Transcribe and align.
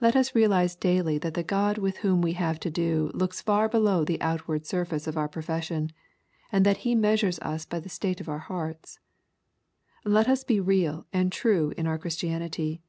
Let 0.00 0.16
us 0.16 0.34
realize 0.34 0.74
daily 0.74 1.18
that 1.18 1.34
the 1.34 1.44
God 1.44 1.78
with 1.78 1.98
whom 1.98 2.20
we 2.20 2.32
have 2.32 2.58
to 2.58 2.68
do, 2.68 3.12
looks 3.14 3.40
far 3.40 3.68
below 3.68 4.02
the 4.04 4.20
outward 4.20 4.66
sur 4.66 4.84
face 4.84 5.06
of 5.06 5.16
our 5.16 5.28
profession, 5.28 5.92
and 6.50 6.66
that 6.66 6.78
He 6.78 6.96
measures 6.96 7.38
us 7.38 7.64
by 7.64 7.78
the 7.78 7.88
state 7.88 8.20
of 8.20 8.28
our 8.28 8.40
hearts. 8.40 8.98
Let 10.04 10.28
us 10.28 10.42
be 10.42 10.58
real 10.58 11.06
and 11.12 11.30
true 11.30 11.72
in 11.76 11.86
our 11.86 11.96
Christianity. 11.96 12.82